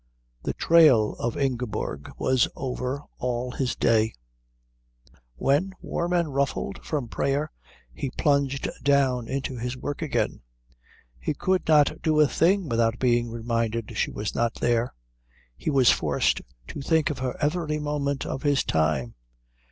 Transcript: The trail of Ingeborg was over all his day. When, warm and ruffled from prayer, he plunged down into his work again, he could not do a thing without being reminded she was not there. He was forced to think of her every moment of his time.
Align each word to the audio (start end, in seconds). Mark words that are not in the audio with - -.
The 0.41 0.53
trail 0.55 1.13
of 1.19 1.37
Ingeborg 1.37 2.09
was 2.17 2.47
over 2.55 3.03
all 3.19 3.51
his 3.51 3.75
day. 3.75 4.13
When, 5.35 5.73
warm 5.79 6.11
and 6.13 6.33
ruffled 6.33 6.83
from 6.83 7.07
prayer, 7.07 7.51
he 7.93 8.09
plunged 8.09 8.67
down 8.81 9.27
into 9.27 9.57
his 9.57 9.77
work 9.77 10.01
again, 10.01 10.41
he 11.19 11.35
could 11.35 11.67
not 11.67 12.01
do 12.01 12.19
a 12.19 12.27
thing 12.27 12.67
without 12.67 12.97
being 12.97 13.29
reminded 13.29 13.95
she 13.95 14.09
was 14.09 14.33
not 14.33 14.55
there. 14.55 14.91
He 15.55 15.69
was 15.69 15.91
forced 15.91 16.41
to 16.69 16.81
think 16.81 17.11
of 17.11 17.19
her 17.19 17.37
every 17.39 17.77
moment 17.77 18.25
of 18.25 18.41
his 18.41 18.63
time. 18.63 19.13